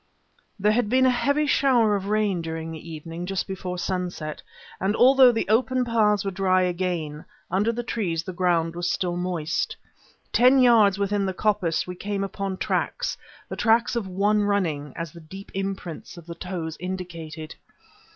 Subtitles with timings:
[0.59, 4.41] There had been a heavy shower of rain during the evening just before sunset,
[4.79, 9.15] and although the open paths were dry again, under the trees the ground was still
[9.15, 9.77] moist.
[10.33, 13.15] Ten yards within the coppice we came upon tracks
[13.47, 17.53] the tracks of one running, as the deep imprints of the toes indicated.